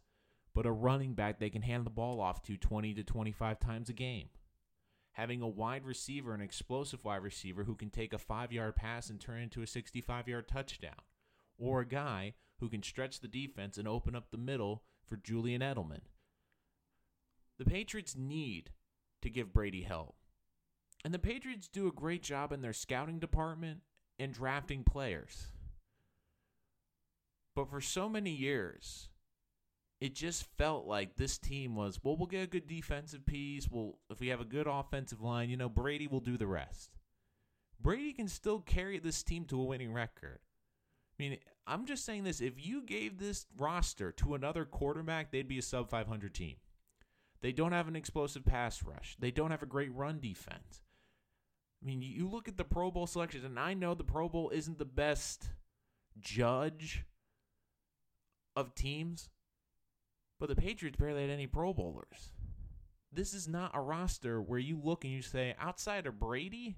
but 0.54 0.68
a 0.68 0.72
running 0.72 1.16
back 1.16 1.40
they 1.40 1.50
can 1.50 1.64
hand 1.64 1.84
the 1.84 1.90
ball 1.90 2.22
off 2.22 2.44
to 2.44 2.58
20 2.58 2.94
to 2.94 3.04
25 3.04 3.60
times 3.60 3.90
a 3.90 3.94
game 3.94 4.30
having 5.14 5.42
a 5.42 5.48
wide 5.48 5.86
receiver, 5.86 6.34
an 6.34 6.42
explosive 6.42 7.04
wide 7.04 7.24
receiver 7.24 7.64
who 7.64 7.76
can 7.76 7.90
take 7.90 8.14
a 8.14 8.18
five 8.18 8.52
yard 8.52 8.76
pass 8.76 9.10
and 9.10 9.20
turn 9.20 9.42
into 9.42 9.62
a 9.62 9.68
65 9.68 10.28
yard 10.28 10.48
touchdown, 10.48 11.02
or 11.58 11.82
a 11.82 11.88
guy 11.88 12.34
who 12.60 12.70
can 12.70 12.84
stretch 12.84 13.20
the 13.20 13.28
defense 13.28 13.78
and 13.78 13.88
open 13.88 14.16
up 14.16 14.32
the 14.32 14.38
middle 14.38 14.84
for 15.06 15.18
Julian 15.18 15.62
Edelman. 15.62 16.02
The 17.58 17.66
Patriots 17.66 18.16
need 18.16 18.72
to 19.22 19.30
give 19.30 19.54
Brady 19.54 19.84
help. 19.84 20.16
And 21.04 21.14
the 21.14 21.20
Patriots 21.20 21.68
do 21.68 21.88
a 21.88 21.94
great 21.94 22.24
job 22.24 22.52
in 22.52 22.62
their 22.62 22.74
scouting 22.74 23.20
department 23.20 23.82
and 24.18 24.34
drafting 24.34 24.84
players. 24.84 25.48
But 27.56 27.70
for 27.70 27.82
so 27.82 28.08
many 28.08 28.32
years, 28.32 29.09
it 30.02 30.16
just 30.16 30.46
felt 30.58 30.86
like 30.86 31.16
this 31.16 31.38
team 31.38 31.76
was 31.76 32.00
well 32.04 32.16
we'll 32.16 32.28
get 32.28 32.44
a 32.44 32.48
good 32.48 32.68
defensive 32.68 33.26
piece. 33.26 33.68
We'll 33.70 33.98
if 34.10 34.20
we 34.20 34.28
have 34.30 34.42
a 34.42 34.46
good 34.46 34.68
offensive 34.68 35.22
line 35.22 35.50
you 35.50 35.58
know 35.58 35.70
brady 35.70 36.08
will 36.08 36.20
do 36.20 36.38
the 36.38 36.48
rest. 36.48 36.92
Brady 37.82 38.14
can 38.14 38.28
still 38.28 38.60
carry 38.60 39.00
this 39.00 39.24
team 39.24 39.46
to 39.46 39.60
a 39.60 39.64
winning 39.64 39.94
record. 39.94 40.40
I 41.20 41.24
mean 41.24 41.38
i'm 41.68 41.86
just 41.86 42.06
saying 42.06 42.24
this 42.24 42.42
if 42.42 42.66
you 42.66 42.82
gave 42.82 43.20
this 43.20 43.46
roster 43.58 44.12
to 44.14 44.34
another 44.36 44.66
quarterback 44.66 45.32
they'd 45.32 45.48
be 45.48 45.60
a 45.60 45.64
sub 45.64 45.90
500 45.90 46.34
team. 46.34 46.56
They 47.42 47.52
don't 47.52 47.72
have 47.72 47.88
an 47.88 47.96
explosive 47.96 48.46
pass 48.46 48.84
rush. 48.84 49.16
They 49.18 49.32
don't 49.32 49.52
have 49.52 49.64
a 49.64 49.68
great 49.68 49.94
run 49.94 50.20
defense. 50.20 50.82
I 51.82 51.86
mean 51.86 52.02
you 52.02 52.30
look 52.30 52.48
at 52.48 52.58
the 52.58 52.64
pro 52.64 52.90
bowl 52.90 53.08
selections 53.08 53.44
and 53.44 53.60
i 53.60 53.74
know 53.74 53.96
the 53.96 54.04
pro 54.06 54.30
bowl 54.30 54.50
isn't 54.50 54.80
the 54.80 54.86
best 54.86 55.50
judge 56.22 57.06
of 58.56 58.76
teams 58.76 59.30
but 60.40 60.50
the 60.50 60.56
Patriots 60.56 60.98
barely 60.98 61.22
had 61.22 61.30
any 61.30 61.48
Pro 61.48 61.74
Bowlers. 61.74 62.32
This 63.12 63.34
is 63.34 63.48
not 63.48 63.72
a 63.74 63.82
roster 63.82 64.42
where 64.42 64.60
you 64.60 64.80
look 64.82 65.04
and 65.04 65.12
you 65.12 65.22
say, 65.22 65.56
outside 65.60 66.06
of 66.06 66.20
Brady, 66.20 66.78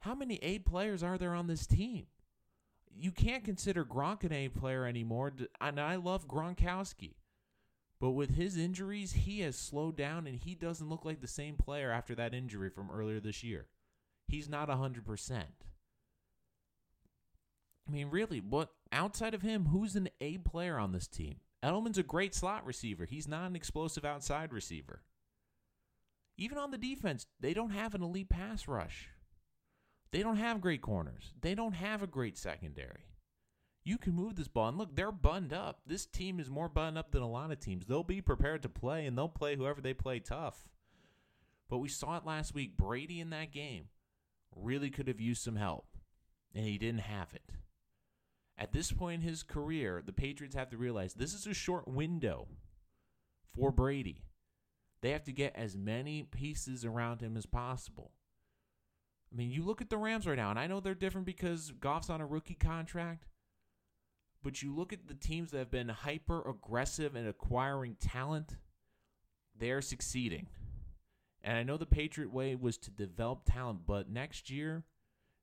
how 0.00 0.14
many 0.14 0.36
A 0.42 0.58
players 0.58 1.02
are 1.02 1.16
there 1.16 1.34
on 1.34 1.46
this 1.46 1.66
team? 1.66 2.06
You 2.94 3.12
can't 3.12 3.44
consider 3.44 3.84
Gronk 3.84 4.24
an 4.24 4.32
A 4.32 4.48
player 4.48 4.84
anymore. 4.84 5.32
And 5.60 5.80
I 5.80 5.94
love 5.96 6.28
Gronkowski. 6.28 7.14
But 8.00 8.10
with 8.10 8.34
his 8.34 8.56
injuries, 8.56 9.12
he 9.12 9.40
has 9.40 9.56
slowed 9.56 9.96
down 9.96 10.26
and 10.26 10.36
he 10.36 10.56
doesn't 10.56 10.88
look 10.88 11.04
like 11.04 11.20
the 11.20 11.28
same 11.28 11.54
player 11.56 11.92
after 11.92 12.16
that 12.16 12.34
injury 12.34 12.68
from 12.68 12.90
earlier 12.90 13.20
this 13.20 13.44
year. 13.44 13.68
He's 14.26 14.48
not 14.48 14.68
100%. 14.68 15.42
I 17.86 17.90
mean, 17.90 18.10
really, 18.10 18.40
what 18.40 18.70
outside 18.90 19.34
of 19.34 19.42
him, 19.42 19.66
who's 19.66 19.94
an 19.94 20.08
A 20.20 20.38
player 20.38 20.78
on 20.78 20.90
this 20.90 21.06
team? 21.06 21.36
Edelman's 21.62 21.98
a 21.98 22.02
great 22.02 22.34
slot 22.34 22.66
receiver. 22.66 23.04
He's 23.04 23.28
not 23.28 23.48
an 23.48 23.56
explosive 23.56 24.04
outside 24.04 24.52
receiver. 24.52 25.02
Even 26.36 26.58
on 26.58 26.70
the 26.70 26.78
defense, 26.78 27.26
they 27.38 27.54
don't 27.54 27.70
have 27.70 27.94
an 27.94 28.02
elite 28.02 28.28
pass 28.28 28.66
rush. 28.66 29.10
They 30.10 30.22
don't 30.22 30.36
have 30.36 30.60
great 30.60 30.82
corners. 30.82 31.32
They 31.40 31.54
don't 31.54 31.74
have 31.74 32.02
a 32.02 32.06
great 32.06 32.36
secondary. 32.36 33.06
You 33.84 33.98
can 33.98 34.14
move 34.14 34.36
this 34.36 34.48
ball. 34.48 34.68
And 34.68 34.78
look, 34.78 34.94
they're 34.94 35.12
bunned 35.12 35.52
up. 35.52 35.80
This 35.86 36.06
team 36.06 36.38
is 36.38 36.50
more 36.50 36.68
bunned 36.68 36.98
up 36.98 37.10
than 37.10 37.22
a 37.22 37.30
lot 37.30 37.50
of 37.50 37.60
teams. 37.60 37.86
They'll 37.86 38.04
be 38.04 38.20
prepared 38.20 38.62
to 38.62 38.68
play, 38.68 39.06
and 39.06 39.16
they'll 39.16 39.28
play 39.28 39.56
whoever 39.56 39.80
they 39.80 39.94
play 39.94 40.20
tough. 40.20 40.68
But 41.68 41.78
we 41.78 41.88
saw 41.88 42.16
it 42.16 42.26
last 42.26 42.54
week. 42.54 42.76
Brady 42.76 43.20
in 43.20 43.30
that 43.30 43.50
game 43.50 43.86
really 44.54 44.90
could 44.90 45.08
have 45.08 45.20
used 45.20 45.42
some 45.42 45.56
help, 45.56 45.86
and 46.54 46.64
he 46.64 46.78
didn't 46.78 47.00
have 47.00 47.32
it. 47.34 47.50
At 48.58 48.72
this 48.72 48.92
point 48.92 49.22
in 49.22 49.28
his 49.28 49.42
career, 49.42 50.02
the 50.04 50.12
Patriots 50.12 50.54
have 50.54 50.70
to 50.70 50.76
realize 50.76 51.14
this 51.14 51.34
is 51.34 51.46
a 51.46 51.54
short 51.54 51.88
window 51.88 52.48
for 53.54 53.72
Brady. 53.72 54.24
They 55.00 55.10
have 55.10 55.24
to 55.24 55.32
get 55.32 55.56
as 55.56 55.76
many 55.76 56.22
pieces 56.22 56.84
around 56.84 57.20
him 57.20 57.36
as 57.36 57.46
possible. 57.46 58.12
I 59.32 59.36
mean, 59.36 59.50
you 59.50 59.64
look 59.64 59.80
at 59.80 59.90
the 59.90 59.96
Rams 59.96 60.26
right 60.26 60.36
now, 60.36 60.50
and 60.50 60.58
I 60.58 60.66
know 60.66 60.80
they're 60.80 60.94
different 60.94 61.26
because 61.26 61.72
Goff's 61.72 62.10
on 62.10 62.20
a 62.20 62.26
rookie 62.26 62.54
contract, 62.54 63.26
but 64.42 64.62
you 64.62 64.74
look 64.74 64.92
at 64.92 65.08
the 65.08 65.14
teams 65.14 65.50
that 65.50 65.58
have 65.58 65.70
been 65.70 65.88
hyper 65.88 66.46
aggressive 66.48 67.16
in 67.16 67.26
acquiring 67.26 67.96
talent, 67.98 68.56
they're 69.58 69.80
succeeding. 69.80 70.48
And 71.42 71.56
I 71.56 71.62
know 71.62 71.76
the 71.76 71.86
Patriot 71.86 72.32
way 72.32 72.54
was 72.54 72.76
to 72.78 72.90
develop 72.90 73.44
talent, 73.44 73.80
but 73.86 74.10
next 74.10 74.50
year, 74.50 74.84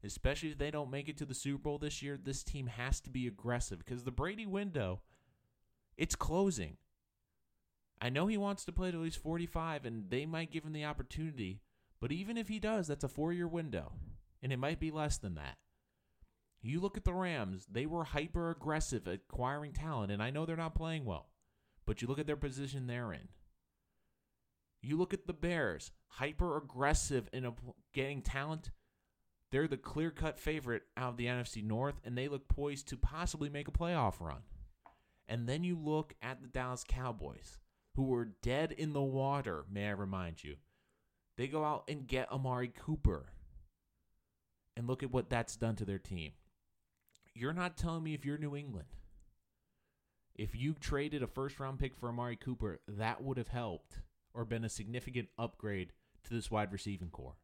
especially 0.03 0.49
if 0.49 0.57
they 0.57 0.71
don't 0.71 0.91
make 0.91 1.09
it 1.09 1.17
to 1.17 1.25
the 1.25 1.33
Super 1.33 1.63
Bowl 1.63 1.77
this 1.77 2.01
year, 2.01 2.17
this 2.17 2.43
team 2.43 2.67
has 2.67 2.99
to 3.01 3.09
be 3.09 3.27
aggressive 3.27 3.79
because 3.79 4.03
the 4.03 4.11
Brady 4.11 4.45
window, 4.45 5.01
it's 5.97 6.15
closing. 6.15 6.77
I 8.01 8.09
know 8.09 8.27
he 8.27 8.37
wants 8.37 8.63
to 8.65 8.71
play 8.71 8.91
till 8.91 9.03
he's 9.03 9.15
45 9.15 9.85
and 9.85 10.09
they 10.09 10.25
might 10.25 10.51
give 10.51 10.63
him 10.63 10.73
the 10.73 10.85
opportunity, 10.85 11.61
but 11.99 12.11
even 12.11 12.37
if 12.37 12.47
he 12.47 12.59
does, 12.59 12.87
that's 12.87 13.03
a 13.03 13.09
four 13.09 13.33
year 13.33 13.47
window, 13.47 13.91
and 14.41 14.53
it 14.53 14.57
might 14.57 14.79
be 14.79 14.91
less 14.91 15.17
than 15.17 15.35
that. 15.35 15.57
You 16.61 16.79
look 16.79 16.97
at 16.97 17.05
the 17.05 17.13
Rams, 17.13 17.65
they 17.71 17.85
were 17.85 18.03
hyper 18.03 18.49
aggressive 18.49 19.07
acquiring 19.07 19.73
talent, 19.73 20.11
and 20.11 20.21
I 20.21 20.29
know 20.29 20.45
they're 20.45 20.57
not 20.57 20.75
playing 20.75 21.05
well, 21.05 21.27
but 21.85 22.01
you 22.01 22.07
look 22.07 22.19
at 22.19 22.27
their 22.27 22.35
position 22.35 22.87
they're 22.87 23.13
in. 23.13 23.29
You 24.81 24.97
look 24.97 25.13
at 25.13 25.27
the 25.27 25.33
Bears, 25.33 25.91
hyper 26.07 26.57
aggressive 26.57 27.29
in 27.33 27.51
getting 27.93 28.21
talent, 28.21 28.71
they're 29.51 29.67
the 29.67 29.77
clear 29.77 30.11
cut 30.11 30.39
favorite 30.39 30.83
out 30.95 31.09
of 31.09 31.17
the 31.17 31.25
NFC 31.25 31.63
North, 31.63 31.95
and 32.03 32.17
they 32.17 32.27
look 32.27 32.47
poised 32.47 32.87
to 32.89 32.97
possibly 32.97 33.49
make 33.49 33.67
a 33.67 33.71
playoff 33.71 34.19
run. 34.19 34.41
And 35.27 35.47
then 35.47 35.63
you 35.63 35.77
look 35.77 36.13
at 36.21 36.41
the 36.41 36.47
Dallas 36.47 36.83
Cowboys, 36.87 37.59
who 37.95 38.03
were 38.03 38.33
dead 38.41 38.71
in 38.71 38.93
the 38.93 39.01
water, 39.01 39.65
may 39.71 39.87
I 39.87 39.91
remind 39.91 40.43
you. 40.43 40.55
They 41.37 41.47
go 41.47 41.63
out 41.63 41.85
and 41.87 42.07
get 42.07 42.31
Amari 42.31 42.67
Cooper. 42.67 43.27
And 44.75 44.87
look 44.87 45.03
at 45.03 45.11
what 45.11 45.29
that's 45.29 45.55
done 45.55 45.75
to 45.77 45.85
their 45.85 45.99
team. 45.99 46.31
You're 47.33 47.53
not 47.53 47.77
telling 47.77 48.03
me 48.03 48.13
if 48.13 48.25
you're 48.25 48.37
New 48.37 48.55
England, 48.55 48.87
if 50.35 50.55
you 50.55 50.73
traded 50.73 51.21
a 51.21 51.27
first 51.27 51.59
round 51.59 51.79
pick 51.79 51.95
for 51.95 52.09
Amari 52.09 52.37
Cooper, 52.37 52.79
that 52.87 53.21
would 53.21 53.37
have 53.37 53.49
helped 53.49 53.99
or 54.33 54.45
been 54.45 54.63
a 54.63 54.69
significant 54.69 55.27
upgrade 55.37 55.91
to 56.23 56.33
this 56.33 56.49
wide 56.49 56.71
receiving 56.71 57.09
corps. 57.09 57.35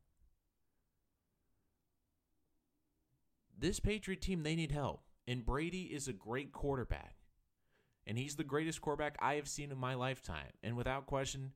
This 3.58 3.80
Patriot 3.80 4.22
team, 4.22 4.44
they 4.44 4.56
need 4.56 4.72
help. 4.72 5.02
And 5.28 5.46
Brady 5.46 5.84
is 5.84 6.08
a 6.08 6.14
great 6.14 6.52
quarterback. 6.52 7.16
And 8.08 8.18
he's 8.18 8.36
the 8.36 8.44
greatest 8.44 8.82
quarterback 8.82 9.18
I 9.20 9.36
have 9.36 9.48
seen 9.48 9.72
in 9.72 9.78
my 9.78 9.96
lifetime. 9.96 10.52
And 10.64 10.78
without 10.78 11.08
question, 11.08 11.54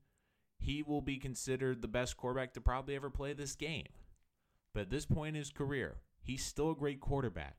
he 0.58 0.82
will 0.82 1.00
be 1.02 1.16
considered 1.18 1.80
the 1.82 1.88
best 1.88 2.16
quarterback 2.16 2.54
to 2.54 2.60
probably 2.60 2.96
ever 2.96 3.10
play 3.10 3.32
this 3.32 3.54
game. 3.54 3.86
But 4.74 4.82
at 4.82 4.90
this 4.90 5.06
point 5.06 5.36
in 5.36 5.40
his 5.40 5.50
career, 5.50 5.98
he's 6.22 6.44
still 6.44 6.70
a 6.72 6.76
great 6.76 7.00
quarterback. 7.00 7.56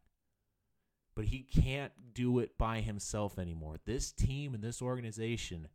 but 1.15 1.25
he 1.25 1.39
can't 1.39 1.91
do 2.13 2.39
it 2.39 2.57
by 2.57 2.79
himself 2.81 3.37
anymore. 3.37 3.77
This 3.85 4.11
team 4.11 4.53
and 4.53 4.63
this 4.63 4.81
organization, 4.81 5.67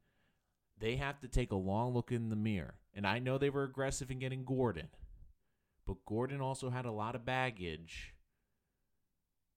they 0.79 0.97
have 0.97 1.21
to 1.21 1.29
take 1.29 1.53
a 1.53 1.57
long 1.57 1.93
look 1.95 2.11
in 2.13 2.29
the 2.31 2.37
mirror. 2.37 2.75
And 2.95 3.07
I 3.07 3.19
know 3.19 3.39
they 3.39 3.51
were 3.51 3.65
aggressive 3.65 4.11
in 4.11 4.19
getting 4.19 4.45
Gordon, 4.45 4.89
but 5.87 6.05
Gordon 6.07 6.41
also 6.41 6.71
had 6.71 6.87
a 6.87 6.93
lot 6.93 7.15
of 7.15 7.27
baggage 7.27 8.15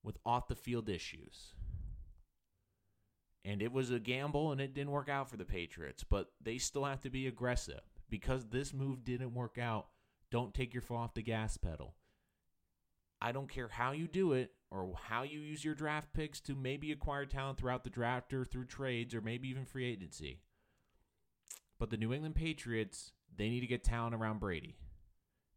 with 0.02 0.18
off 0.24 0.48
the 0.48 0.54
field 0.54 0.88
issues. 0.88 1.54
And 3.44 3.62
it 3.62 3.72
was 3.72 3.90
a 3.90 3.98
gamble 3.98 4.52
and 4.52 4.60
it 4.60 4.74
didn't 4.74 4.90
work 4.90 5.08
out 5.08 5.30
for 5.30 5.36
the 5.36 5.44
Patriots, 5.44 6.04
but 6.04 6.30
they 6.42 6.58
still 6.58 6.84
have 6.84 7.00
to 7.02 7.10
be 7.10 7.26
aggressive 7.26 7.80
because 8.10 8.46
this 8.46 8.74
move 8.74 9.04
didn't 9.04 9.34
work 9.34 9.56
out. 9.58 9.86
Don't 10.30 10.54
take 10.54 10.74
your 10.74 10.82
foot 10.82 10.96
off 10.96 11.14
the 11.14 11.22
gas 11.22 11.56
pedal. 11.56 11.94
I 13.22 13.32
don't 13.32 13.48
care 13.48 13.68
how 13.68 13.92
you 13.92 14.06
do 14.06 14.32
it 14.32 14.52
or 14.70 14.94
how 15.08 15.22
you 15.22 15.40
use 15.40 15.64
your 15.64 15.74
draft 15.74 16.12
picks 16.12 16.40
to 16.42 16.54
maybe 16.54 16.92
acquire 16.92 17.26
talent 17.26 17.58
throughout 17.58 17.84
the 17.84 17.90
draft 17.90 18.32
or 18.32 18.44
through 18.44 18.66
trades 18.66 19.14
or 19.14 19.20
maybe 19.20 19.48
even 19.48 19.64
free 19.64 19.86
agency. 19.86 20.40
But 21.78 21.90
the 21.90 21.96
New 21.96 22.12
England 22.12 22.34
Patriots, 22.34 23.12
they 23.34 23.48
need 23.48 23.60
to 23.60 23.66
get 23.66 23.84
talent 23.84 24.14
around 24.14 24.40
Brady 24.40 24.76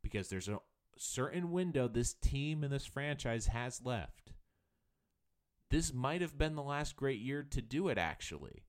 because 0.01 0.29
there's 0.29 0.50
a 0.50 0.59
certain 0.97 1.51
window 1.51 1.88
this 1.88 2.13
team 2.13 2.63
and 2.63 2.71
this 2.71 2.85
franchise 2.85 3.47
has 3.47 3.81
left. 3.83 4.33
This 5.74 5.92
might 5.92 6.22
have 6.22 6.38
been 6.38 6.53
the 6.53 6.62
last 6.62 6.96
great 6.96 7.20
year 7.20 7.42
to 7.50 7.60
do 7.60 7.88
it, 7.88 7.98
actually. 7.98 8.68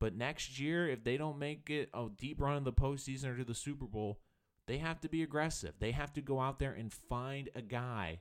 But 0.00 0.16
next 0.16 0.58
year, 0.58 0.88
if 0.88 1.04
they 1.04 1.18
don't 1.18 1.38
make 1.38 1.68
it 1.68 1.90
a 1.92 2.06
deep 2.16 2.40
run 2.40 2.56
in 2.56 2.64
the 2.64 2.72
postseason 2.72 3.26
or 3.26 3.36
to 3.36 3.44
the 3.44 3.54
Super 3.54 3.84
Bowl, 3.84 4.18
they 4.66 4.78
have 4.78 5.02
to 5.02 5.10
be 5.10 5.22
aggressive. 5.22 5.74
They 5.78 5.90
have 5.90 6.10
to 6.14 6.22
go 6.22 6.40
out 6.40 6.58
there 6.58 6.72
and 6.72 6.90
find 6.90 7.50
a 7.54 7.60
guy 7.60 8.20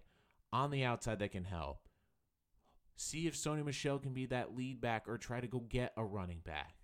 on 0.52 0.70
the 0.70 0.84
outside 0.84 1.20
that 1.20 1.32
can 1.32 1.46
help. 1.46 1.88
See 2.98 3.26
if 3.26 3.36
Sony 3.36 3.64
Michel 3.64 4.00
can 4.00 4.12
be 4.12 4.26
that 4.26 4.54
lead 4.54 4.82
back 4.82 5.08
or 5.08 5.18
try 5.18 5.40
to 5.40 5.48
go 5.48 5.60
get 5.60 5.94
a 5.96 6.04
running 6.04 6.42
back. 6.44 6.76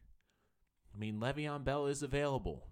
I 0.96 0.98
mean, 0.98 1.20
Le'Veon 1.20 1.65
Bell 1.65 1.88
is 1.88 2.01
available. 2.01 2.70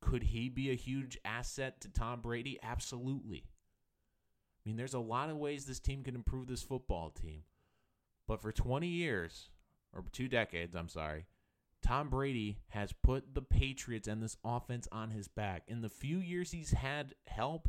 Could 0.00 0.24
he 0.24 0.48
be 0.48 0.72
a 0.72 0.74
huge 0.74 1.16
asset 1.24 1.80
to 1.82 1.88
Tom 1.88 2.22
Brady? 2.22 2.58
Absolutely. 2.60 3.44
I 3.46 4.68
mean, 4.68 4.76
there's 4.76 4.94
a 4.94 4.98
lot 4.98 5.30
of 5.30 5.36
ways 5.36 5.64
this 5.64 5.78
team 5.78 6.02
can 6.02 6.16
improve 6.16 6.48
this 6.48 6.64
football 6.64 7.10
team. 7.10 7.44
But 8.26 8.40
for 8.40 8.52
20 8.52 8.86
years, 8.86 9.50
or 9.92 10.04
two 10.12 10.28
decades, 10.28 10.74
I'm 10.74 10.88
sorry, 10.88 11.26
Tom 11.82 12.08
Brady 12.08 12.58
has 12.68 12.92
put 12.92 13.34
the 13.34 13.42
Patriots 13.42 14.08
and 14.08 14.22
this 14.22 14.36
offense 14.44 14.88
on 14.92 15.10
his 15.10 15.28
back. 15.28 15.64
In 15.66 15.82
the 15.82 15.88
few 15.88 16.18
years 16.18 16.52
he's 16.52 16.70
had 16.70 17.14
help, 17.26 17.68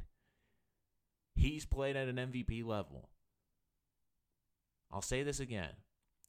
he's 1.36 1.66
played 1.66 1.96
at 1.96 2.08
an 2.08 2.18
MVP 2.18 2.64
level. 2.64 3.10
I'll 4.92 5.02
say 5.02 5.24
this 5.24 5.40
again. 5.40 5.72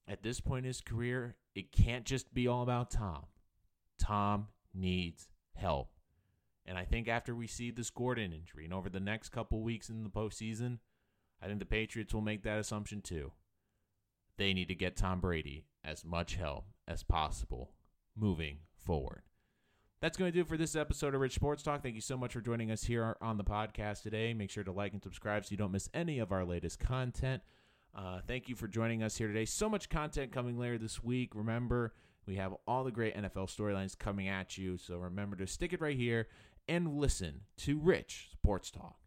At 0.08 0.22
this 0.22 0.40
point 0.40 0.64
in 0.64 0.68
his 0.68 0.80
career, 0.80 1.36
it 1.54 1.72
can't 1.72 2.04
just 2.04 2.32
be 2.32 2.48
all 2.48 2.62
about 2.62 2.90
Tom. 2.90 3.26
Tom 3.98 4.48
needs 4.74 5.28
help. 5.54 5.90
And 6.66 6.78
I 6.78 6.84
think 6.84 7.08
after 7.08 7.34
we 7.34 7.46
see 7.46 7.70
this 7.70 7.90
Gordon 7.90 8.32
injury 8.32 8.64
and 8.64 8.72
over 8.72 8.88
the 8.88 9.00
next 9.00 9.28
couple 9.28 9.60
weeks 9.60 9.90
in 9.90 10.02
the 10.02 10.10
postseason, 10.10 10.78
I 11.42 11.46
think 11.46 11.58
the 11.58 11.66
Patriots 11.66 12.14
will 12.14 12.22
make 12.22 12.42
that 12.44 12.58
assumption 12.58 13.02
too. 13.02 13.32
They 14.36 14.52
need 14.52 14.68
to 14.68 14.74
get 14.74 14.96
Tom 14.96 15.20
Brady 15.20 15.66
as 15.84 16.04
much 16.04 16.36
help 16.36 16.66
as 16.88 17.02
possible 17.02 17.72
moving 18.16 18.58
forward. 18.76 19.22
That's 20.00 20.16
going 20.16 20.30
to 20.30 20.36
do 20.36 20.42
it 20.42 20.48
for 20.48 20.56
this 20.56 20.76
episode 20.76 21.14
of 21.14 21.20
Rich 21.20 21.34
Sports 21.34 21.62
Talk. 21.62 21.82
Thank 21.82 21.94
you 21.94 22.00
so 22.00 22.16
much 22.16 22.34
for 22.34 22.40
joining 22.40 22.70
us 22.70 22.84
here 22.84 23.16
on 23.22 23.38
the 23.38 23.44
podcast 23.44 24.02
today. 24.02 24.34
Make 24.34 24.50
sure 24.50 24.64
to 24.64 24.72
like 24.72 24.92
and 24.92 25.02
subscribe 25.02 25.44
so 25.44 25.52
you 25.52 25.56
don't 25.56 25.72
miss 25.72 25.88
any 25.94 26.18
of 26.18 26.30
our 26.30 26.44
latest 26.44 26.78
content. 26.78 27.42
Uh, 27.94 28.20
thank 28.26 28.48
you 28.48 28.54
for 28.54 28.68
joining 28.68 29.02
us 29.02 29.16
here 29.16 29.28
today. 29.28 29.44
So 29.44 29.68
much 29.68 29.88
content 29.88 30.32
coming 30.32 30.58
later 30.58 30.76
this 30.76 31.02
week. 31.02 31.34
Remember, 31.34 31.94
we 32.26 32.36
have 32.36 32.54
all 32.66 32.84
the 32.84 32.90
great 32.90 33.16
NFL 33.16 33.54
storylines 33.54 33.96
coming 33.98 34.28
at 34.28 34.58
you. 34.58 34.76
So 34.76 34.98
remember 34.98 35.36
to 35.36 35.46
stick 35.46 35.72
it 35.72 35.80
right 35.80 35.96
here 35.96 36.28
and 36.68 36.98
listen 36.98 37.42
to 37.58 37.78
Rich 37.78 38.28
Sports 38.32 38.70
Talk. 38.70 39.03